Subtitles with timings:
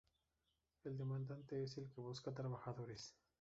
[0.83, 3.13] El demandante es el que busca trabajadores.